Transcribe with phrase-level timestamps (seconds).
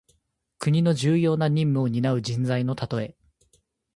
[0.57, 3.15] 国の重要な任務をになう人材のたとえ。